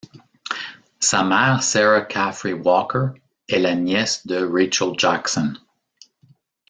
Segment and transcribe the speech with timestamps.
[0.99, 3.13] Sa mère Sarah Caffery Walker,
[3.47, 5.53] est la nièce de Rachel Jackson.